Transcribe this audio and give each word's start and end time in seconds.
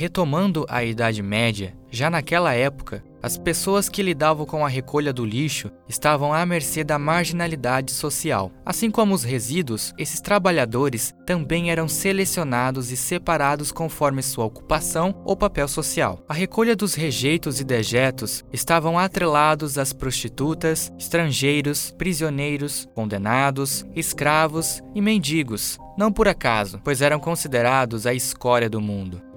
Retomando 0.00 0.64
a 0.66 0.82
Idade 0.82 1.22
Média, 1.22 1.76
já 1.90 2.08
naquela 2.08 2.54
época, 2.54 3.04
as 3.22 3.36
pessoas 3.36 3.86
que 3.86 4.02
lidavam 4.02 4.46
com 4.46 4.64
a 4.64 4.68
recolha 4.68 5.12
do 5.12 5.26
lixo 5.26 5.70
estavam 5.86 6.32
à 6.32 6.46
mercê 6.46 6.82
da 6.82 6.98
marginalidade 6.98 7.90
social. 7.92 8.50
Assim 8.64 8.90
como 8.90 9.12
os 9.12 9.24
resíduos, 9.24 9.92
esses 9.98 10.18
trabalhadores 10.18 11.14
também 11.26 11.70
eram 11.70 11.86
selecionados 11.86 12.90
e 12.90 12.96
separados 12.96 13.70
conforme 13.70 14.22
sua 14.22 14.46
ocupação 14.46 15.20
ou 15.22 15.36
papel 15.36 15.68
social. 15.68 16.24
A 16.26 16.32
recolha 16.32 16.74
dos 16.74 16.94
rejeitos 16.94 17.60
e 17.60 17.64
dejetos 17.64 18.42
estavam 18.50 18.98
atrelados 18.98 19.76
às 19.76 19.92
prostitutas, 19.92 20.90
estrangeiros, 20.98 21.90
prisioneiros, 21.98 22.88
condenados, 22.94 23.84
escravos 23.94 24.82
e 24.94 25.02
mendigos, 25.02 25.78
não 25.94 26.10
por 26.10 26.26
acaso, 26.26 26.80
pois 26.82 27.02
eram 27.02 27.20
considerados 27.20 28.06
a 28.06 28.14
escória 28.14 28.70
do 28.70 28.80
mundo. 28.80 29.28